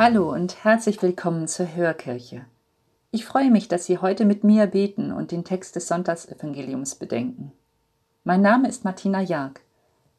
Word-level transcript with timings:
Hallo 0.00 0.32
und 0.32 0.62
herzlich 0.62 1.02
willkommen 1.02 1.48
zur 1.48 1.74
Hörkirche. 1.74 2.44
Ich 3.10 3.24
freue 3.24 3.50
mich, 3.50 3.66
dass 3.66 3.84
Sie 3.84 3.98
heute 3.98 4.26
mit 4.26 4.44
mir 4.44 4.68
beten 4.68 5.10
und 5.10 5.32
den 5.32 5.42
Text 5.42 5.74
des 5.74 5.88
Sonntagsevangeliums 5.88 6.94
bedenken. 6.94 7.50
Mein 8.22 8.40
Name 8.40 8.68
ist 8.68 8.84
Martina 8.84 9.20
Jag. 9.20 9.58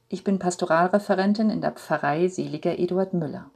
Ich 0.10 0.26
bin 0.26 0.38
Pastoralreferentin 0.38 1.50
in 1.50 1.62
der 1.62 1.72
Pfarrei 1.72 2.28
Seliger 2.28 2.78
Eduard 2.78 3.14
Müller. 3.14 3.50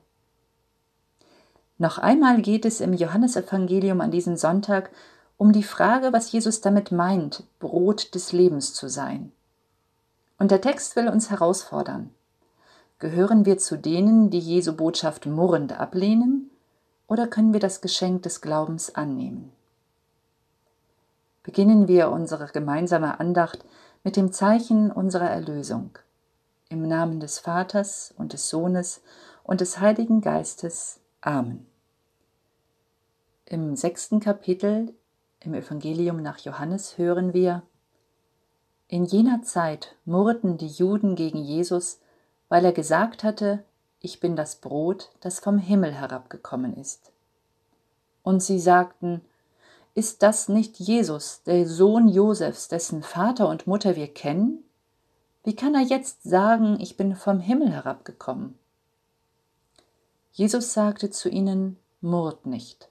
Noch 1.78 1.98
einmal 1.98 2.42
geht 2.42 2.64
es 2.64 2.80
im 2.80 2.94
Johannesevangelium 2.94 4.00
an 4.00 4.12
diesem 4.12 4.38
Sonntag 4.38 4.92
um 5.36 5.52
die 5.52 5.62
Frage, 5.62 6.14
was 6.14 6.32
Jesus 6.32 6.62
damit 6.62 6.94
meint, 6.94 7.44
Brot 7.60 8.16
des 8.16 8.32
Lebens 8.32 8.74
zu 8.74 8.88
sein. 8.88 9.34
Und 10.40 10.52
der 10.52 10.62
Text 10.62 10.96
will 10.96 11.10
uns 11.10 11.30
herausfordern. 11.30 12.12
Gehören 13.00 13.46
wir 13.46 13.58
zu 13.58 13.78
denen, 13.78 14.30
die 14.30 14.40
Jesu 14.40 14.76
Botschaft 14.76 15.26
murrend 15.26 15.80
ablehnen, 15.80 16.50
oder 17.08 17.28
können 17.28 17.54
wir 17.54 17.60
das 17.60 17.82
Geschenk 17.82 18.24
des 18.24 18.42
Glaubens 18.42 18.96
annehmen? 18.96 19.52
Beginnen 21.44 21.88
wir 21.88 22.10
unsere 22.10 22.48
gemeinsame 22.48 23.20
Andacht 23.20 23.66
mit 24.04 24.16
dem 24.16 24.32
Zeichen 24.32 24.92
unserer 24.92 25.30
Erlösung. 25.30 25.98
Im 26.70 26.88
Namen 26.88 27.20
des 27.20 27.40
Vaters 27.40 28.14
und 28.18 28.34
des 28.34 28.50
Sohnes 28.50 29.02
und 29.44 29.62
des 29.62 29.80
Heiligen 29.80 30.22
Geistes. 30.22 31.00
Amen. 31.22 31.66
Im 33.46 33.76
sechsten 33.76 34.20
Kapitel 34.20 34.94
im 35.42 35.54
Evangelium 35.54 36.22
nach 36.22 36.40
Johannes 36.40 36.98
hören 36.98 37.34
wir, 37.34 37.64
In 38.88 39.04
jener 39.04 39.42
Zeit 39.42 39.96
murrten 40.06 40.58
die 40.58 40.68
Juden 40.68 41.16
gegen 41.16 41.40
Jesus, 41.40 42.00
weil 42.54 42.66
er 42.66 42.72
gesagt 42.72 43.24
hatte, 43.24 43.64
ich 44.00 44.20
bin 44.20 44.36
das 44.36 44.58
Brot, 44.58 45.10
das 45.22 45.40
vom 45.40 45.58
Himmel 45.58 45.92
herabgekommen 45.92 46.78
ist. 46.78 47.12
Und 48.22 48.44
sie 48.44 48.60
sagten, 48.60 49.22
ist 49.96 50.22
das 50.22 50.50
nicht 50.50 50.80
Jesus, 50.80 51.42
der 51.48 51.68
Sohn 51.68 52.08
Josefs, 52.08 52.68
dessen 52.68 53.02
Vater 53.02 53.50
und 53.50 53.66
Mutter 53.66 53.96
wir 53.96 54.08
kennen? 54.08 54.64
Wie 55.44 55.56
kann 55.56 55.74
er 55.74 55.82
jetzt 55.82 56.22
sagen, 56.22 56.78
ich 56.80 56.96
bin 56.96 57.16
vom 57.16 57.40
Himmel 57.40 57.72
herabgekommen? 57.72 58.54
Jesus 60.32 60.74
sagte 60.74 61.10
zu 61.10 61.30
ihnen, 61.30 61.80
Murrt 62.02 62.46
nicht. 62.46 62.88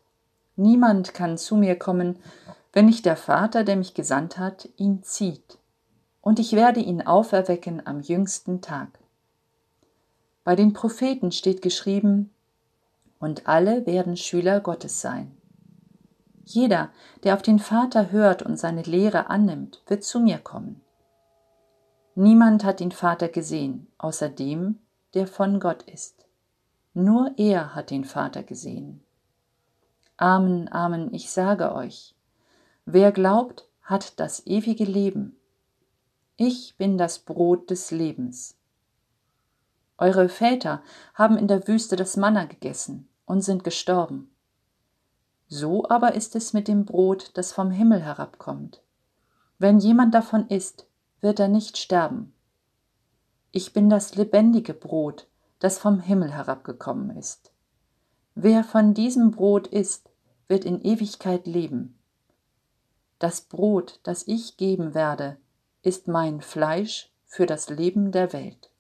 Niemand 0.57 1.15
kann 1.15 1.39
zu 1.39 1.55
mir 1.55 1.79
kommen, 1.79 2.19
wenn 2.73 2.87
nicht 2.87 3.07
der 3.07 3.17
Vater, 3.17 3.63
der 3.63 3.77
mich 3.77 3.95
gesandt 3.95 4.39
hat, 4.39 4.69
ihn 4.77 5.05
zieht. 5.05 5.57
Und 6.21 6.41
ich 6.41 6.55
werde 6.55 6.81
ihn 6.81 7.03
auferwecken 7.03 7.87
am 7.87 8.01
jüngsten 8.01 8.61
Tag. 8.61 8.99
Bei 10.45 10.57
den 10.57 10.73
Propheten 10.73 11.33
steht 11.33 11.63
geschrieben, 11.63 12.31
und 13.19 13.47
alle 13.47 13.87
werden 13.87 14.17
Schüler 14.17 14.61
Gottes 14.61 15.01
sein. 15.01 15.37
Jeder, 16.45 16.91
der 17.23 17.35
auf 17.35 17.43
den 17.43 17.61
Vater 17.61 18.11
hört 18.11 18.43
und 18.43 18.59
seine 18.59 18.83
Lehre 18.83 19.31
annimmt, 19.31 19.83
wird 19.87 20.03
zu 20.03 20.19
mir 20.19 20.39
kommen. 20.39 20.81
Niemand 22.17 22.65
hat 22.65 22.81
den 22.81 22.91
Vater 22.91 23.29
gesehen, 23.29 23.87
außer 23.97 24.29
dem, 24.29 24.81
der 25.15 25.29
von 25.29 25.61
Gott 25.61 25.83
ist. 25.83 26.27
Nur 26.95 27.33
er 27.37 27.75
hat 27.75 27.91
den 27.91 28.05
Vater 28.05 28.43
gesehen. 28.43 29.03
Amen, 30.17 30.71
Amen, 30.71 31.15
ich 31.15 31.31
sage 31.31 31.75
euch, 31.75 32.15
wer 32.85 33.13
glaubt, 33.13 33.67
hat 33.83 34.19
das 34.21 34.47
ewige 34.47 34.85
Leben. 34.85 35.37
Ich 36.37 36.77
bin 36.77 36.99
das 36.99 37.21
Brot 37.21 37.71
des 37.71 37.93
Lebens. 37.93 38.57
Eure 40.03 40.29
Väter 40.29 40.83
haben 41.15 41.37
in 41.37 41.47
der 41.47 41.69
Wüste 41.69 41.95
das 41.95 42.17
Manna 42.17 42.47
gegessen 42.47 43.09
und 43.25 43.43
sind 43.43 43.63
gestorben. 43.63 44.35
So 45.47 45.89
aber 45.89 46.17
ist 46.17 46.35
es 46.35 46.53
mit 46.53 46.67
dem 46.67 46.85
Brot, 46.87 47.31
das 47.35 47.53
vom 47.53 47.71
Himmel 47.71 48.03
herabkommt. 48.03 48.83
Wenn 49.61 49.79
jemand 49.79 50.13
davon 50.13 50.49
isst, 50.49 50.89
wird 51.21 51.39
er 51.39 51.47
nicht 51.47 51.79
sterben. 51.79 52.35
Ich 53.53 53.73
bin 53.73 53.89
das 53.89 54.17
lebendige 54.17 54.75
Brot, 54.75 55.29
das 55.61 55.79
vom 55.79 56.01
Himmel 56.01 56.33
herabgekommen 56.33 57.17
ist. 57.17 57.53
Wer 58.35 58.65
von 58.65 58.95
diesem 58.95 59.31
Brot 59.31 59.69
isst, 59.69 60.11
wird 60.49 60.65
in 60.65 60.83
Ewigkeit 60.83 61.47
leben. 61.47 61.97
Das 63.21 63.43
Brot, 63.43 64.01
das 64.03 64.27
ich 64.27 64.57
geben 64.57 64.95
werde, 64.95 65.37
ist 65.83 66.09
mein 66.09 66.41
Fleisch 66.41 67.13
für 67.25 67.47
das 67.47 67.71
Leben 67.71 68.11
der 68.11 68.33
Welt. 68.33 68.72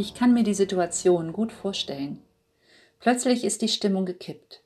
Ich 0.00 0.14
kann 0.14 0.32
mir 0.32 0.44
die 0.44 0.54
Situation 0.54 1.34
gut 1.34 1.52
vorstellen. 1.52 2.22
Plötzlich 3.00 3.44
ist 3.44 3.60
die 3.60 3.68
Stimmung 3.68 4.06
gekippt. 4.06 4.62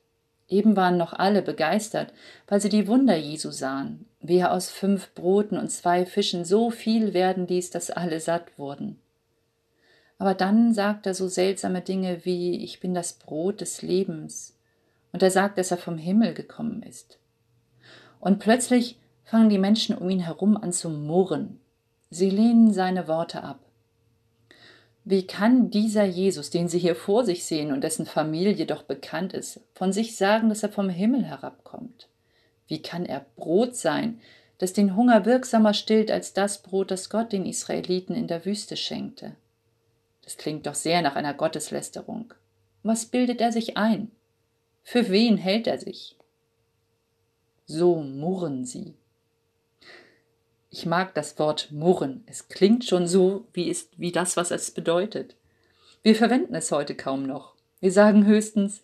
Eben 0.47 0.77
waren 0.77 0.95
noch 0.95 1.11
alle 1.11 1.41
begeistert, 1.41 2.13
weil 2.47 2.61
sie 2.61 2.69
die 2.69 2.87
Wunder 2.87 3.17
Jesu 3.17 3.51
sahen, 3.51 4.05
wie 4.21 4.37
er 4.37 4.53
aus 4.53 4.69
fünf 4.69 5.13
Broten 5.13 5.57
und 5.57 5.69
zwei 5.69 6.05
Fischen 6.05 6.45
so 6.45 6.69
viel 6.69 7.13
werden 7.13 7.47
ließ, 7.47 7.69
dass 7.69 7.91
alle 7.91 8.21
satt 8.21 8.57
wurden. 8.57 8.97
Aber 10.19 10.35
dann 10.35 10.73
sagt 10.73 11.05
er 11.05 11.13
so 11.13 11.27
seltsame 11.27 11.81
Dinge 11.81 12.23
wie 12.23 12.63
Ich 12.63 12.79
bin 12.79 12.93
das 12.93 13.11
Brot 13.11 13.59
des 13.59 13.81
Lebens, 13.81 14.57
und 15.11 15.21
er 15.21 15.31
sagt, 15.31 15.57
dass 15.57 15.69
er 15.69 15.77
vom 15.77 15.97
Himmel 15.97 16.33
gekommen 16.33 16.81
ist. 16.81 17.19
Und 18.21 18.39
plötzlich 18.39 18.97
fangen 19.25 19.49
die 19.49 19.59
Menschen 19.59 19.97
um 19.97 20.09
ihn 20.09 20.21
herum 20.21 20.55
an 20.55 20.71
zu 20.71 20.89
murren. 20.89 21.59
Sie 22.09 22.29
lehnen 22.29 22.71
seine 22.71 23.09
Worte 23.09 23.43
ab. 23.43 23.64
Wie 25.07 25.27
kann 25.27 25.69
dieser 25.69 26.03
Jesus, 26.03 26.49
den 26.49 26.67
Sie 26.67 26.79
hier 26.79 26.95
vor 26.95 27.25
sich 27.25 27.45
sehen 27.45 27.71
und 27.71 27.83
dessen 27.83 28.07
Familie 28.07 28.65
doch 28.65 28.81
bekannt 28.81 29.33
ist, 29.33 29.59
von 29.75 29.93
sich 29.93 30.17
sagen, 30.17 30.49
dass 30.49 30.63
er 30.63 30.69
vom 30.69 30.89
Himmel 30.89 31.23
herabkommt? 31.23 32.09
Wie 32.67 32.81
kann 32.81 33.05
er 33.05 33.23
Brot 33.35 33.75
sein, 33.75 34.19
das 34.57 34.73
den 34.73 34.95
Hunger 34.95 35.25
wirksamer 35.25 35.75
stillt 35.75 36.09
als 36.09 36.33
das 36.33 36.63
Brot, 36.63 36.89
das 36.89 37.11
Gott 37.11 37.33
den 37.33 37.45
Israeliten 37.45 38.15
in 38.15 38.25
der 38.25 38.45
Wüste 38.45 38.75
schenkte? 38.75 39.35
Das 40.23 40.37
klingt 40.37 40.65
doch 40.65 40.73
sehr 40.73 41.03
nach 41.03 41.15
einer 41.15 41.35
Gotteslästerung. 41.35 42.33
Was 42.81 43.05
bildet 43.05 43.41
er 43.41 43.51
sich 43.51 43.77
ein? 43.77 44.09
Für 44.81 45.09
wen 45.09 45.37
hält 45.37 45.67
er 45.67 45.77
sich? 45.77 46.15
So 47.67 47.97
murren 48.01 48.65
sie. 48.65 48.95
Ich 50.77 50.85
mag 50.85 51.13
das 51.13 51.39
Wort 51.39 51.71
murren. 51.71 52.25
Es 52.25 52.49
klingt 52.49 52.83
schon 52.83 53.07
so, 53.07 53.47
wie, 53.53 53.69
ist, 53.69 53.97
wie 53.97 54.11
das, 54.11 54.35
was 54.35 54.51
es 54.51 54.71
bedeutet. 54.71 55.37
Wir 56.03 56.17
verwenden 56.17 56.53
es 56.53 56.69
heute 56.69 56.95
kaum 56.95 57.23
noch. 57.23 57.53
Wir 57.79 57.93
sagen 57.93 58.25
höchstens, 58.25 58.83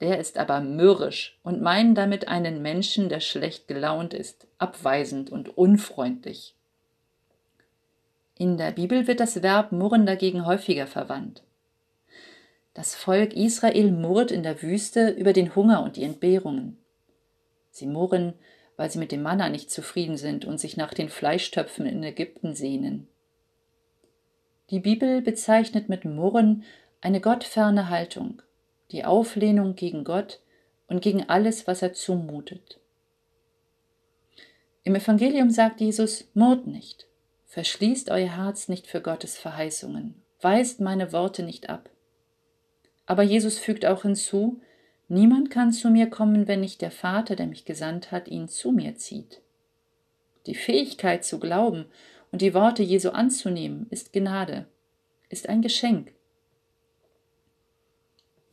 der 0.00 0.18
ist 0.18 0.36
aber 0.36 0.60
mürrisch 0.60 1.38
und 1.44 1.62
meinen 1.62 1.94
damit 1.94 2.26
einen 2.26 2.60
Menschen, 2.60 3.08
der 3.08 3.20
schlecht 3.20 3.68
gelaunt 3.68 4.14
ist, 4.14 4.48
abweisend 4.58 5.30
und 5.30 5.56
unfreundlich. 5.56 6.56
In 8.36 8.56
der 8.56 8.72
Bibel 8.72 9.06
wird 9.06 9.20
das 9.20 9.40
Verb 9.40 9.70
murren 9.70 10.06
dagegen 10.06 10.44
häufiger 10.44 10.88
verwandt. 10.88 11.44
Das 12.74 12.96
Volk 12.96 13.32
Israel 13.32 13.92
murrt 13.92 14.32
in 14.32 14.42
der 14.42 14.60
Wüste 14.60 15.10
über 15.10 15.32
den 15.32 15.54
Hunger 15.54 15.84
und 15.84 15.94
die 15.94 16.02
Entbehrungen. 16.02 16.78
Sie 17.70 17.86
murren 17.86 18.34
weil 18.78 18.90
sie 18.90 19.00
mit 19.00 19.12
dem 19.12 19.22
Manna 19.22 19.50
nicht 19.50 19.70
zufrieden 19.70 20.16
sind 20.16 20.44
und 20.44 20.58
sich 20.58 20.76
nach 20.76 20.94
den 20.94 21.08
Fleischtöpfen 21.08 21.84
in 21.84 22.02
Ägypten 22.02 22.54
sehnen. 22.54 23.08
Die 24.70 24.78
Bibel 24.78 25.20
bezeichnet 25.20 25.88
mit 25.88 26.04
Murren 26.04 26.62
eine 27.00 27.20
gottferne 27.20 27.90
Haltung, 27.90 28.40
die 28.92 29.04
Auflehnung 29.04 29.74
gegen 29.74 30.04
Gott 30.04 30.40
und 30.86 31.02
gegen 31.02 31.28
alles, 31.28 31.66
was 31.66 31.82
er 31.82 31.92
zumutet. 31.92 32.78
Im 34.84 34.94
Evangelium 34.94 35.50
sagt 35.50 35.80
Jesus, 35.80 36.28
murrt 36.34 36.68
nicht, 36.68 37.08
verschließt 37.46 38.10
euer 38.10 38.36
Herz 38.36 38.68
nicht 38.68 38.86
für 38.86 39.00
Gottes 39.00 39.36
Verheißungen, 39.36 40.22
weist 40.40 40.80
meine 40.80 41.12
Worte 41.12 41.42
nicht 41.42 41.68
ab. 41.68 41.90
Aber 43.06 43.24
Jesus 43.24 43.58
fügt 43.58 43.84
auch 43.84 44.02
hinzu, 44.02 44.60
niemand 45.08 45.50
kann 45.50 45.72
zu 45.72 45.90
mir 45.90 46.08
kommen, 46.08 46.46
wenn 46.48 46.60
nicht 46.60 46.80
der 46.80 46.90
Vater, 46.90 47.36
der 47.36 47.46
mich 47.46 47.64
gesandt 47.64 48.12
hat, 48.12 48.28
ihn 48.28 48.48
zu 48.48 48.72
mir 48.72 48.96
zieht. 48.96 49.40
Die 50.46 50.54
Fähigkeit 50.54 51.24
zu 51.24 51.38
glauben 51.38 51.86
und 52.30 52.42
die 52.42 52.54
Worte 52.54 52.82
Jesu 52.82 53.10
anzunehmen, 53.10 53.86
ist 53.90 54.12
Gnade, 54.12 54.66
ist 55.28 55.48
ein 55.48 55.62
Geschenk. 55.62 56.12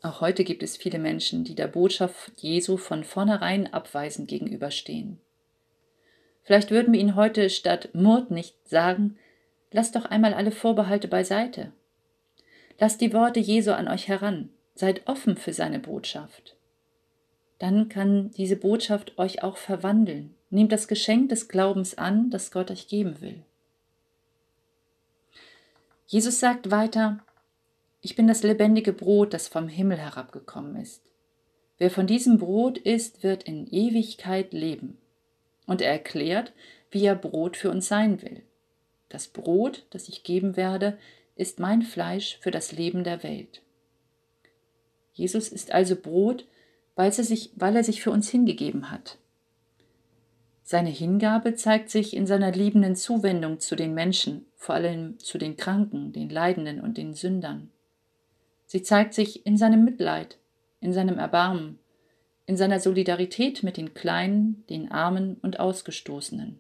Auch 0.02 0.22
heute 0.22 0.44
gibt 0.44 0.62
es 0.62 0.78
viele 0.78 1.00
Menschen, 1.00 1.44
die 1.44 1.56
der 1.56 1.68
Botschaft 1.68 2.34
Jesu 2.38 2.78
von 2.78 3.04
vornherein 3.04 3.74
abweisend 3.74 4.28
gegenüberstehen. 4.28 5.20
Vielleicht 6.44 6.70
würden 6.70 6.94
wir 6.94 7.00
ihnen 7.00 7.16
heute 7.16 7.50
statt 7.50 7.90
Mord 7.94 8.30
nicht 8.30 8.56
sagen, 8.70 9.18
lasst 9.72 9.96
doch 9.96 10.06
einmal 10.06 10.36
alle 10.36 10.52
Vorbehalte 10.52 11.08
beiseite. 11.08 11.72
Lasst 12.80 13.02
die 13.02 13.14
Worte 13.14 13.40
Jesu 13.40 13.72
an 13.72 13.88
euch 13.88 14.08
heran, 14.08 14.50
seid 14.76 15.08
offen 15.08 15.38
für 15.38 15.54
seine 15.54 15.80
Botschaft. 15.80 16.56
Dann 17.60 17.90
kann 17.90 18.32
diese 18.32 18.58
Botschaft 18.58 19.18
euch 19.18 19.42
auch 19.42 19.58
verwandeln. 19.58 20.36
Nehmt 20.50 20.72
das 20.72 20.88
Geschenk 20.88 21.30
des 21.30 21.48
Glaubens 21.48 21.98
an, 21.98 22.30
das 22.30 22.52
Gott 22.52 22.70
euch 22.70 22.88
geben 22.88 23.22
will. 23.22 23.44
Jesus 26.08 26.40
sagt 26.40 26.70
weiter, 26.70 27.20
ich 28.02 28.16
bin 28.16 28.28
das 28.28 28.44
lebendige 28.44 28.94
Brot, 28.94 29.34
das 29.34 29.48
vom 29.48 29.68
Himmel 29.68 29.98
herabgekommen 29.98 30.76
ist. 30.76 31.02
Wer 31.78 31.90
von 31.90 32.08
diesem 32.08 32.38
Brot 32.38 32.78
isst, 32.78 33.24
wird 33.24 33.44
in 33.44 33.68
Ewigkeit 33.68 34.54
leben. 34.54 34.98
Und 35.66 35.82
er 35.82 35.92
erklärt, 35.92 36.54
wie 36.92 37.04
er 37.06 37.16
Brot 37.16 37.58
für 37.58 37.72
uns 37.72 37.88
sein 37.88 38.22
will. 38.22 38.44
Das 39.10 39.28
Brot, 39.28 39.86
das 39.90 40.08
ich 40.08 40.24
geben 40.24 40.56
werde, 40.56 40.98
ist 41.36 41.60
mein 41.60 41.82
Fleisch 41.82 42.38
für 42.40 42.52
das 42.52 42.72
Leben 42.72 43.04
der 43.04 43.24
Welt. 43.24 43.62
Jesus 45.16 45.48
ist 45.48 45.72
also 45.72 45.96
Brot, 45.96 46.46
weil 46.96 47.08
er 47.08 47.24
sich, 47.24 47.52
weil 47.56 47.76
er 47.76 47.84
sich 47.84 48.04
für 48.04 48.12
uns 48.12 48.30
hingegeben 48.30 48.92
hat. 48.92 49.18
Seine 50.62 50.90
Hingabe 50.90 51.56
zeigt 51.56 51.90
sich 51.90 52.16
in 52.16 52.28
seiner 52.28 52.52
liebenden 52.52 52.96
Zuwendung 52.96 53.60
zu 53.60 53.76
den 53.76 53.94
Menschen, 53.94 54.46
vor 54.56 54.76
allem 54.76 55.18
zu 55.20 55.38
den 55.38 55.58
Kranken, 55.58 56.12
den 56.12 56.30
Leidenden 56.30 56.82
und 56.82 56.98
den 56.98 57.14
Sündern. 57.14 57.72
Sie 58.66 58.82
zeigt 58.82 59.14
sich 59.14 59.46
in 59.46 59.58
seinem 59.58 59.86
Mitleid, 59.86 60.38
in 60.82 60.92
seinem 60.92 61.18
Erbarmen, 61.18 61.80
in 62.46 62.58
seiner 62.58 62.80
Solidarität 62.80 63.64
mit 63.64 63.78
den 63.78 63.94
Kleinen, 63.94 64.66
den 64.70 64.92
Armen 64.92 65.38
und 65.42 65.60
Ausgestoßenen. 65.60 66.60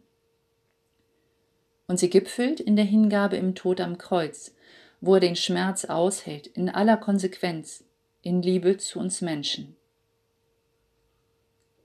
Und 1.87 1.99
sie 1.99 2.09
gipfelt 2.09 2.59
in 2.59 2.75
der 2.75 2.85
Hingabe 2.85 3.35
im 3.35 3.53
Tod 3.53 3.81
am 3.81 3.97
Kreuz, 3.97 4.55
wo 5.01 5.15
er 5.15 5.19
den 5.19 5.35
Schmerz 5.35 5.85
aushält, 5.85 6.47
in 6.47 6.69
aller 6.69 6.97
Konsequenz, 6.97 7.83
in 8.25 8.41
Liebe 8.41 8.77
zu 8.77 8.99
uns 8.99 9.21
Menschen. 9.21 9.75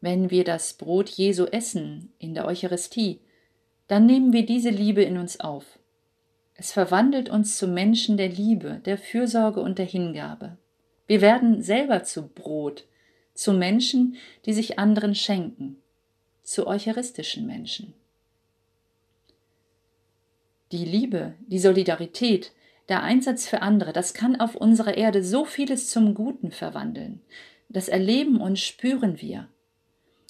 Wenn 0.00 0.30
wir 0.30 0.42
das 0.42 0.72
Brot 0.72 1.10
Jesu 1.10 1.44
essen 1.44 2.14
in 2.18 2.32
der 2.32 2.46
Eucharistie, 2.46 3.20
dann 3.88 4.06
nehmen 4.06 4.32
wir 4.32 4.46
diese 4.46 4.70
Liebe 4.70 5.02
in 5.02 5.18
uns 5.18 5.38
auf. 5.40 5.78
Es 6.54 6.72
verwandelt 6.72 7.28
uns 7.28 7.58
zu 7.58 7.68
Menschen 7.68 8.16
der 8.16 8.30
Liebe, 8.30 8.80
der 8.86 8.96
Fürsorge 8.96 9.60
und 9.60 9.78
der 9.78 9.84
Hingabe. 9.84 10.56
Wir 11.06 11.20
werden 11.20 11.62
selber 11.62 12.04
zu 12.04 12.28
Brot, 12.28 12.86
zu 13.34 13.52
Menschen, 13.52 14.16
die 14.46 14.54
sich 14.54 14.78
anderen 14.78 15.14
schenken, 15.14 15.76
zu 16.42 16.66
eucharistischen 16.66 17.46
Menschen. 17.46 17.92
Die 20.72 20.86
Liebe, 20.86 21.34
die 21.48 21.58
Solidarität, 21.58 22.52
der 22.90 23.02
Einsatz 23.02 23.46
für 23.46 23.62
andere, 23.62 23.92
das 23.92 24.14
kann 24.14 24.40
auf 24.40 24.56
unserer 24.56 24.96
Erde 24.96 25.24
so 25.24 25.44
vieles 25.44 25.88
zum 25.88 26.12
Guten 26.14 26.50
verwandeln. 26.50 27.22
Das 27.68 27.88
erleben 27.88 28.40
und 28.40 28.58
spüren 28.58 29.20
wir. 29.20 29.48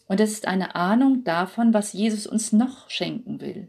Und 0.06 0.20
es 0.20 0.32
ist 0.32 0.46
eine 0.46 0.74
Ahnung 0.74 1.24
davon, 1.24 1.72
was 1.72 1.94
Jesus 1.94 2.26
uns 2.26 2.52
noch 2.52 2.90
schenken 2.90 3.40
will. 3.40 3.68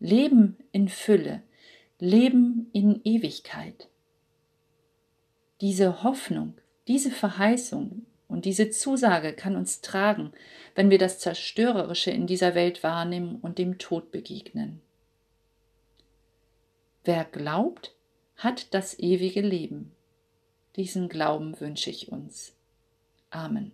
Leben 0.00 0.56
in 0.72 0.88
Fülle, 0.88 1.42
Leben 1.98 2.68
in 2.72 3.00
Ewigkeit. 3.04 3.88
Diese 5.60 6.02
Hoffnung, 6.02 6.54
diese 6.88 7.10
Verheißung 7.10 8.06
und 8.28 8.44
diese 8.44 8.70
Zusage 8.70 9.32
kann 9.34 9.56
uns 9.56 9.80
tragen, 9.80 10.32
wenn 10.74 10.90
wir 10.90 10.98
das 10.98 11.20
Zerstörerische 11.20 12.10
in 12.10 12.26
dieser 12.26 12.54
Welt 12.54 12.82
wahrnehmen 12.82 13.38
und 13.40 13.58
dem 13.58 13.78
Tod 13.78 14.10
begegnen. 14.10 14.80
Wer 17.04 17.24
glaubt, 17.24 17.95
hat 18.36 18.74
das 18.74 18.98
ewige 18.98 19.40
Leben. 19.40 19.92
Diesen 20.76 21.08
Glauben 21.08 21.58
wünsche 21.60 21.90
ich 21.90 22.12
uns. 22.12 22.52
Amen. 23.30 23.72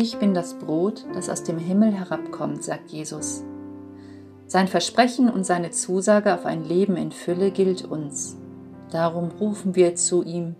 Ich 0.00 0.16
bin 0.20 0.32
das 0.32 0.54
Brot, 0.54 1.04
das 1.12 1.28
aus 1.28 1.42
dem 1.42 1.58
Himmel 1.58 1.90
herabkommt, 1.90 2.62
sagt 2.62 2.90
Jesus. 2.90 3.42
Sein 4.46 4.68
Versprechen 4.68 5.28
und 5.28 5.42
seine 5.42 5.72
Zusage 5.72 6.32
auf 6.32 6.46
ein 6.46 6.62
Leben 6.64 6.96
in 6.96 7.10
Fülle 7.10 7.50
gilt 7.50 7.84
uns. 7.84 8.36
Darum 8.92 9.32
rufen 9.32 9.74
wir 9.74 9.96
zu 9.96 10.22
ihm, 10.22 10.54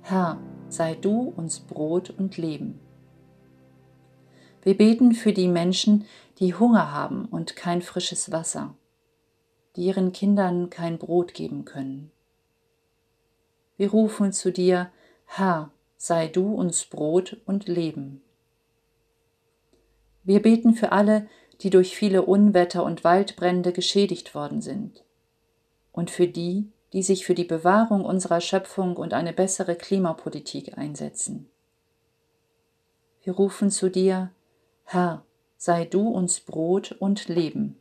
Herr, 0.00 0.40
sei 0.68 0.96
du 0.96 1.32
uns 1.36 1.60
Brot 1.60 2.10
und 2.10 2.38
Leben. 2.38 2.80
Wir 4.62 4.76
beten 4.76 5.12
für 5.12 5.32
die 5.32 5.46
Menschen, 5.46 6.04
die 6.40 6.56
Hunger 6.56 6.90
haben 6.90 7.26
und 7.26 7.54
kein 7.54 7.82
frisches 7.82 8.32
Wasser, 8.32 8.74
die 9.76 9.84
ihren 9.84 10.12
Kindern 10.12 10.70
kein 10.70 10.98
Brot 10.98 11.34
geben 11.34 11.64
können. 11.64 12.10
Wir 13.76 13.92
rufen 13.92 14.32
zu 14.32 14.50
dir, 14.50 14.90
Herr, 15.26 15.70
sei 15.98 16.26
du 16.26 16.52
uns 16.52 16.84
Brot 16.84 17.36
und 17.46 17.68
Leben. 17.68 18.22
Wir 20.24 20.40
beten 20.40 20.74
für 20.74 20.92
alle, 20.92 21.26
die 21.60 21.70
durch 21.70 21.96
viele 21.96 22.22
Unwetter 22.22 22.84
und 22.84 23.04
Waldbrände 23.04 23.72
geschädigt 23.72 24.34
worden 24.34 24.60
sind. 24.60 25.04
Und 25.92 26.10
für 26.10 26.26
die, 26.26 26.70
die 26.92 27.02
sich 27.02 27.24
für 27.24 27.34
die 27.34 27.44
Bewahrung 27.44 28.04
unserer 28.04 28.40
Schöpfung 28.40 28.96
und 28.96 29.14
eine 29.14 29.32
bessere 29.32 29.76
Klimapolitik 29.76 30.76
einsetzen. 30.76 31.48
Wir 33.22 33.34
rufen 33.34 33.70
zu 33.70 33.88
dir, 33.88 34.30
Herr, 34.84 35.24
sei 35.56 35.84
du 35.84 36.08
uns 36.08 36.40
Brot 36.40 36.92
und 36.92 37.28
Leben. 37.28 37.76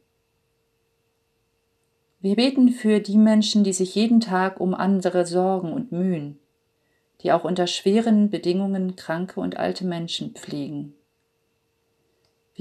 Wir 2.20 2.36
beten 2.36 2.70
für 2.70 3.00
die 3.00 3.18
Menschen, 3.18 3.64
die 3.64 3.74
sich 3.74 3.96
jeden 3.96 4.20
Tag 4.20 4.60
um 4.60 4.76
andere 4.76 5.26
sorgen 5.26 5.74
und 5.74 5.92
mühen, 5.92 6.38
die 7.22 7.32
auch 7.32 7.44
unter 7.44 7.66
schweren 7.66 8.30
Bedingungen 8.30 8.96
kranke 8.96 9.40
und 9.40 9.58
alte 9.58 9.86
Menschen 9.86 10.36
pflegen. 10.36 10.94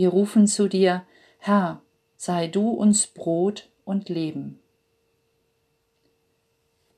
Wir 0.00 0.09
rufen 0.09 0.47
zu 0.47 0.66
dir, 0.66 1.02
Herr, 1.37 1.83
sei 2.16 2.47
du 2.47 2.71
uns 2.71 3.07
Brot 3.07 3.69
und 3.85 4.09
Leben. 4.09 4.59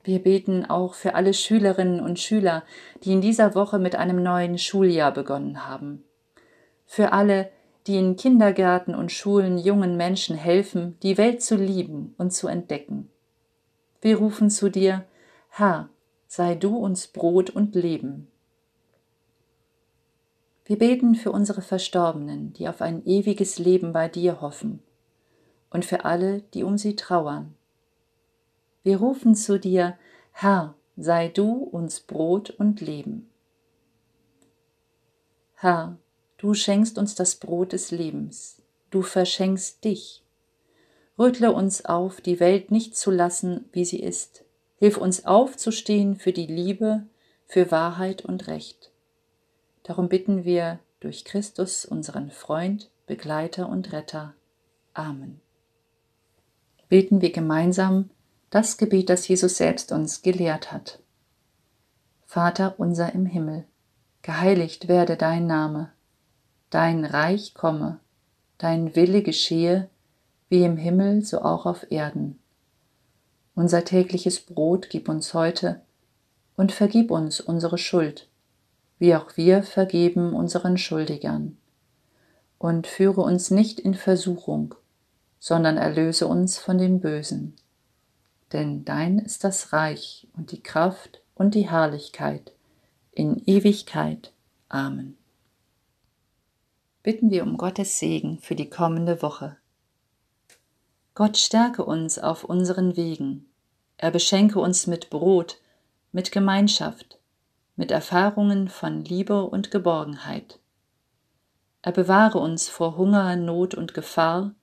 Wir 0.05 0.19
beten 0.19 0.63
auch 0.63 0.93
für 0.93 1.13
alle 1.13 1.33
Schülerinnen 1.33 1.99
und 1.99 2.17
Schüler, 2.17 2.63
die 3.03 3.11
in 3.11 3.19
dieser 3.19 3.55
Woche 3.55 3.77
mit 3.77 3.97
einem 3.97 4.23
neuen 4.23 4.57
Schuljahr 4.57 5.11
begonnen 5.11 5.67
haben. 5.67 6.05
Für 6.85 7.11
alle, 7.11 7.49
die 7.87 7.97
in 7.97 8.15
Kindergärten 8.15 8.95
und 8.95 9.11
Schulen 9.11 9.57
jungen 9.57 9.97
Menschen 9.97 10.37
helfen, 10.37 10.97
die 11.03 11.17
Welt 11.17 11.43
zu 11.43 11.57
lieben 11.57 12.15
und 12.17 12.31
zu 12.31 12.47
entdecken. 12.47 13.09
Wir 13.99 14.15
rufen 14.15 14.49
zu 14.49 14.69
dir, 14.69 15.03
Herr, 15.49 15.89
sei 16.27 16.55
du 16.55 16.77
uns 16.77 17.07
Brot 17.07 17.49
und 17.49 17.75
Leben. 17.75 18.29
Wir 20.65 20.77
beten 20.77 21.15
für 21.15 21.31
unsere 21.31 21.61
Verstorbenen, 21.61 22.53
die 22.53 22.69
auf 22.69 22.81
ein 22.81 23.05
ewiges 23.05 23.59
Leben 23.59 23.91
bei 23.91 24.07
dir 24.07 24.39
hoffen, 24.39 24.81
und 25.69 25.83
für 25.83 26.05
alle, 26.05 26.41
die 26.53 26.63
um 26.63 26.77
sie 26.77 26.95
trauern. 26.95 27.53
Wir 28.83 28.97
rufen 28.97 29.35
zu 29.35 29.59
dir, 29.59 29.97
Herr, 30.31 30.75
sei 30.95 31.27
du 31.27 31.51
uns 31.51 31.99
Brot 31.99 32.49
und 32.49 32.79
Leben. 32.79 33.29
Herr, 35.55 35.97
du 36.37 36.53
schenkst 36.53 36.97
uns 36.97 37.15
das 37.15 37.35
Brot 37.35 37.73
des 37.73 37.91
Lebens, 37.91 38.61
du 38.89 39.01
verschenkst 39.01 39.83
dich. 39.83 40.23
Rüttle 41.19 41.51
uns 41.51 41.85
auf, 41.85 42.21
die 42.21 42.39
Welt 42.39 42.71
nicht 42.71 42.95
zu 42.95 43.11
lassen, 43.11 43.65
wie 43.73 43.85
sie 43.85 43.99
ist. 43.99 44.45
Hilf 44.77 44.97
uns 44.97 45.25
aufzustehen 45.25 46.15
für 46.15 46.31
die 46.31 46.47
Liebe, 46.47 47.05
für 47.47 47.69
Wahrheit 47.69 48.25
und 48.25 48.47
Recht. 48.47 48.92
Darum 49.83 50.09
bitten 50.09 50.45
wir 50.45 50.79
durch 50.99 51.25
Christus, 51.25 51.85
unseren 51.85 52.31
Freund, 52.31 52.89
Begleiter 53.05 53.67
und 53.67 53.91
Retter. 53.91 54.33
Amen. 54.93 55.41
Beten 56.87 57.21
wir 57.21 57.31
gemeinsam 57.31 58.09
das 58.49 58.77
Gebet, 58.77 59.09
das 59.09 59.27
Jesus 59.27 59.57
selbst 59.57 59.91
uns 59.91 60.21
gelehrt 60.21 60.71
hat. 60.71 60.99
Vater 62.25 62.75
unser 62.77 63.13
im 63.13 63.25
Himmel, 63.25 63.65
geheiligt 64.21 64.87
werde 64.87 65.17
dein 65.17 65.47
Name, 65.47 65.91
dein 66.69 67.03
Reich 67.03 67.53
komme, 67.53 67.99
dein 68.57 68.95
Wille 68.95 69.21
geschehe, 69.21 69.89
wie 70.49 70.63
im 70.63 70.77
Himmel 70.77 71.25
so 71.25 71.41
auch 71.41 71.65
auf 71.65 71.91
Erden. 71.91 72.39
Unser 73.55 73.83
tägliches 73.83 74.39
Brot 74.39 74.89
gib 74.89 75.09
uns 75.09 75.33
heute 75.33 75.81
und 76.55 76.71
vergib 76.71 77.11
uns 77.11 77.41
unsere 77.41 77.77
Schuld, 77.77 78.29
wie 78.99 79.15
auch 79.15 79.35
wir 79.37 79.63
vergeben 79.63 80.33
unseren 80.33 80.77
Schuldigern. 80.77 81.57
Und 82.57 82.87
führe 82.87 83.21
uns 83.21 83.51
nicht 83.51 83.79
in 83.79 83.93
Versuchung, 83.93 84.75
sondern 85.39 85.77
erlöse 85.77 86.27
uns 86.27 86.57
von 86.57 86.77
dem 86.77 87.01
Bösen 87.01 87.55
denn 88.53 88.85
dein 88.85 89.17
ist 89.17 89.43
das 89.43 89.73
Reich 89.73 90.27
und 90.33 90.51
die 90.51 90.61
Kraft 90.61 91.21
und 91.33 91.55
die 91.55 91.69
Herrlichkeit 91.69 92.53
in 93.11 93.41
Ewigkeit. 93.45 94.31
Amen. 94.69 95.17
Bitten 97.01 97.31
wir 97.31 97.43
um 97.43 97.57
Gottes 97.57 97.99
Segen 97.99 98.39
für 98.39 98.55
die 98.55 98.69
kommende 98.69 99.21
Woche. 99.21 99.57
Gott 101.15 101.37
stärke 101.37 101.83
uns 101.83 102.17
auf 102.17 102.43
unseren 102.43 102.95
Wegen. 102.95 103.47
Er 103.97 104.11
beschenke 104.11 104.59
uns 104.59 104.87
mit 104.87 105.09
Brot, 105.09 105.59
mit 106.11 106.31
Gemeinschaft, 106.31 107.19
mit 107.75 107.91
Erfahrungen 107.91 108.67
von 108.67 109.03
Liebe 109.03 109.45
und 109.45 109.71
Geborgenheit. 109.71 110.59
Er 111.81 111.91
bewahre 111.91 112.39
uns 112.39 112.69
vor 112.69 112.97
Hunger, 112.97 113.35
Not 113.35 113.75
und 113.75 113.93
Gefahr 113.93 114.55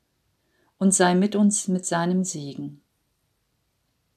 und 0.79 0.95
sei 0.95 1.15
mit 1.15 1.37
uns 1.37 1.69
mit 1.69 1.85
seinem 1.85 2.25
Segen. 2.25 2.81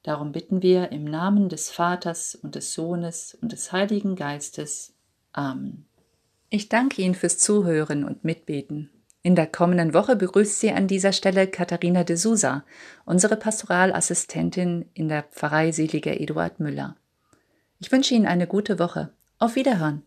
Darum 0.04 0.32
bitten 0.32 0.62
wir 0.62 0.92
im 0.92 1.06
Namen 1.06 1.50
des 1.50 1.70
Vaters 1.70 2.36
und 2.36 2.56
des 2.56 2.74
Sohnes 2.74 3.38
und 3.42 3.52
des 3.52 3.72
Heiligen 3.72 4.16
Geistes. 4.16 4.94
Amen. 5.32 5.86
Ich 6.50 6.70
danke 6.70 7.02
Ihnen 7.02 7.16
fürs 7.16 7.38
Zuhören 7.38 8.04
und 8.04 8.24
Mitbeten. 8.24 8.90
In 9.22 9.36
der 9.36 9.48
kommenden 9.48 9.94
Woche 9.94 10.18
begrüßt 10.18 10.60
Sie 10.60 10.72
an 10.72 10.88
dieser 10.88 11.14
Stelle 11.14 11.48
Katharina 11.48 12.04
de 12.04 12.18
Sousa, 12.18 12.66
unsere 13.06 13.38
Pastoralassistentin 13.38 14.90
in 14.94 15.08
der 15.08 15.24
Pfarrei 15.24 15.72
Seliger 15.72 16.20
Eduard 16.20 16.60
Müller. 16.60 16.98
Ich 17.84 17.92
wünsche 17.92 18.14
Ihnen 18.14 18.28
eine 18.28 18.48
gute 18.48 18.80
Woche. 18.80 19.10
Auf 19.40 19.58
Wiederhören. 19.58 20.04